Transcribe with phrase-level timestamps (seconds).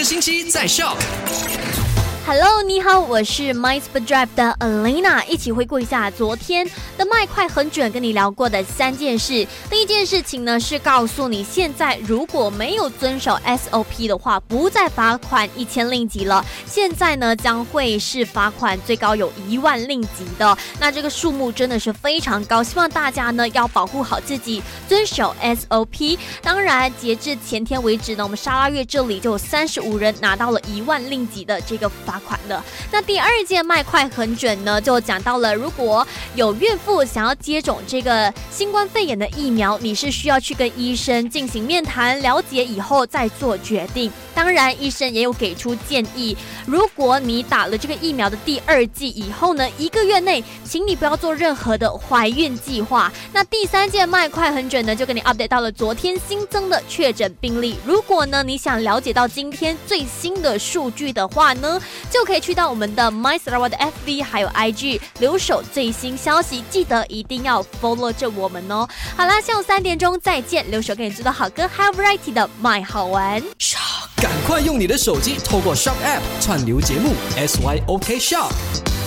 [0.00, 0.96] 个星期在 Shock。
[2.32, 6.64] Hello，你好，我是 My Speed Drive 的 Alina，一起回顾一下昨天
[6.96, 9.44] 的麦快很准跟你聊过的三件事。
[9.68, 20.56] 第一件事情呢是告诉你，现在如果没有遵守 SOP 的话，不再罚款一千令吉了，现在呢将会是罚款最高有一万令吉的。
[20.78, 26.16] 那这个数目真的是非常高，希望大家呢要保护好自己，遵守 SOP。
[26.40, 32.19] 当然，截至前天为止呢，我们沙拉月这里就有三十五人拿到了一万令吉的这个罚。
[32.20, 44.10] 款的那第二件卖快很准呢，就讲到了，如果有孕妇想要接种这个新冠肺炎的疫苗，你是需要去跟医生进行面谈了解以后再做决定。
[44.34, 53.12] 当然，医生也有给出建议，如果你打了这个疫苗的第二剂以后呢，一个月内，请你不要做任何的怀孕计划。
[53.32, 57.76] 那第三件卖快很准呢，就跟你 update 到了昨天新增的确诊病例。
[57.84, 61.80] 如果呢你想了解到今天最新的数据的话呢？
[62.10, 68.88] 就可以去到我们的 My s t a r w a r d FB 还有 IG 留守最新消息，记得一定要 follow 着我们哦。
[69.16, 73.42] 好啦，下午三点钟再见，留守给你做的好歌 Have Variety 的 My 好玩。
[74.16, 78.99] 赶快用你的手机透过 Shop App 串流节目 SYOK Shop。